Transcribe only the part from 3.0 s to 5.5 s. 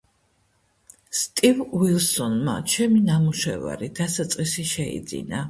ნამუშევარი „დასაწყისი“ შეიძინა.